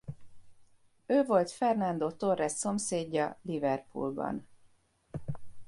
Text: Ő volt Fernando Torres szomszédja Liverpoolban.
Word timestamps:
Ő 1.05 1.23
volt 1.23 1.51
Fernando 1.51 2.11
Torres 2.11 2.51
szomszédja 2.51 3.39
Liverpoolban. 3.41 4.47